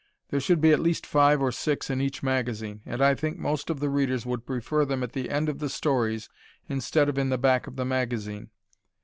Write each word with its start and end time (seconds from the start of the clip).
There 0.29 0.39
should 0.39 0.61
be 0.61 0.71
at 0.71 0.79
least 0.79 1.05
five 1.05 1.43
or 1.43 1.51
six 1.51 1.87
in 1.91 2.01
each 2.01 2.23
magazine, 2.23 2.81
and 2.87 3.03
I 3.03 3.13
think 3.13 3.37
most 3.37 3.69
of 3.69 3.79
the 3.79 3.87
readers 3.91 4.25
would 4.25 4.47
prefer 4.47 4.83
them 4.83 5.03
at 5.03 5.11
the 5.13 5.29
end 5.29 5.47
of 5.47 5.59
the 5.59 5.69
stories 5.69 6.27
instead 6.67 7.07
of 7.07 7.19
in 7.19 7.29
the 7.29 7.37
back 7.37 7.67
of 7.67 7.75
the 7.75 7.85
magazine. 7.85 8.49